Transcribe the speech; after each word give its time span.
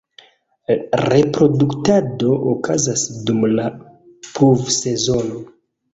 Reproduktado 1.03 2.33
okazas 2.53 3.03
dum 3.29 3.45
la 3.61 3.67
pluvsezono. 4.31 5.43